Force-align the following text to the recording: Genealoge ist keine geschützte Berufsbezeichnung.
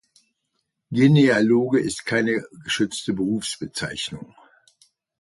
Genealoge 0.91 1.79
ist 1.79 2.07
keine 2.07 2.43
geschützte 2.63 3.13
Berufsbezeichnung. 3.13 4.33